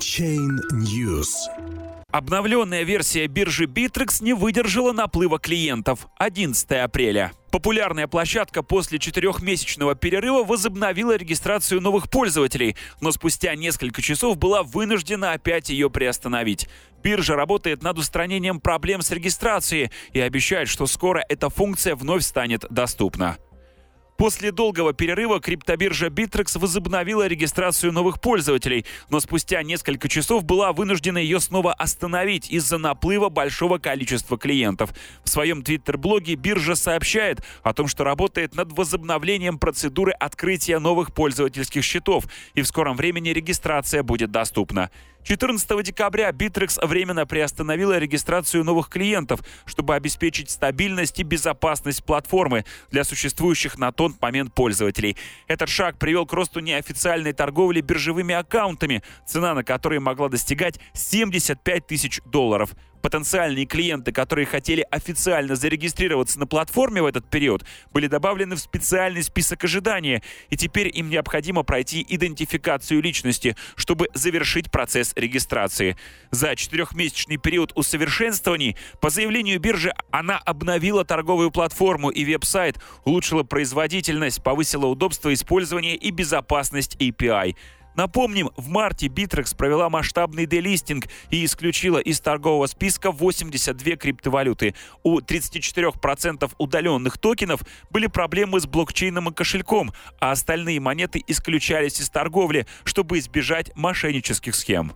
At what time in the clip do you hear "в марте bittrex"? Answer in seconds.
88.56-89.54